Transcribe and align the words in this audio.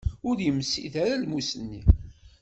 Ur 0.29 0.37
yemsid 0.45 0.93
ara 1.03 1.21
lmus-nni. 1.21 1.81